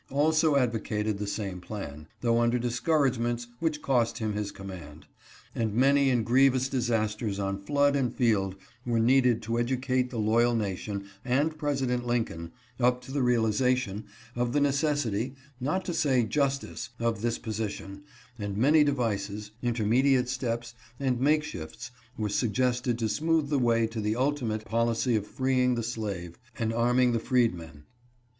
also 0.09 0.55
ad 0.55 0.71
vocated 0.73 1.19
the 1.19 1.27
same 1.27 1.61
plan, 1.61 2.07
though 2.21 2.39
under 2.39 2.57
discouragements 2.57 3.45
which 3.59 3.83
cost 3.83 4.17
him 4.17 4.33
his 4.33 4.51
command. 4.51 5.05
And 5.53 5.75
many 5.75 6.09
and 6.09 6.25
grievous 6.25 6.69
disasters 6.69 7.37
on 7.37 7.59
flood 7.61 7.95
and 7.95 8.11
field 8.11 8.55
were 8.83 8.97
needed 8.99 9.43
to 9.43 9.59
educate 9.59 10.09
the 10.09 10.17
loyal 10.17 10.55
nation 10.55 11.05
and 11.23 11.55
President 11.55 12.03
Lincoln 12.07 12.51
up 12.79 12.99
to 13.03 13.11
the 13.11 13.21
realization 13.21 14.05
of 14.35 14.53
the 14.53 14.59
necessity, 14.59 15.35
not 15.59 15.85
to 15.85 15.93
say 15.93 16.23
justice, 16.23 16.89
of 16.99 17.21
this 17.21 17.37
position, 17.37 18.01
and 18.39 18.57
many 18.57 18.83
devices, 18.83 19.51
intermediate 19.61 20.29
steps, 20.29 20.73
and 20.99 21.19
make 21.21 21.43
shifts 21.43 21.91
were 22.17 22.27
suggested 22.27 22.97
to 22.97 23.07
smooth 23.07 23.49
the 23.49 23.59
way 23.59 23.85
to 23.85 24.01
the 24.01 24.15
ultimate 24.15 24.65
policy 24.65 25.15
of 25.15 25.27
freeing 25.27 25.75
the 25.75 25.83
slave, 25.83 26.39
and 26.57 26.73
arming 26.73 27.11
the 27.11 27.19
freedmen. 27.19 27.83